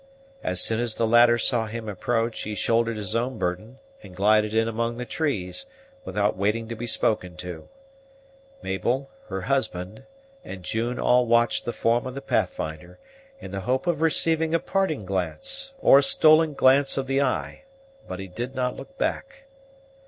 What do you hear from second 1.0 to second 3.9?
latter saw him approach, he shouldered his own burthen,